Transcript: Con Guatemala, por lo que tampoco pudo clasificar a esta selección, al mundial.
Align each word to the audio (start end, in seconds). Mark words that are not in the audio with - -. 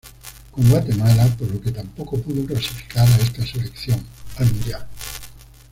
Con 0.49 0.67
Guatemala, 0.67 1.27
por 1.37 1.51
lo 1.53 1.61
que 1.61 1.69
tampoco 1.71 2.19
pudo 2.19 2.43
clasificar 2.47 3.07
a 3.07 3.17
esta 3.17 3.45
selección, 3.45 4.03
al 4.39 4.51
mundial. 4.51 4.87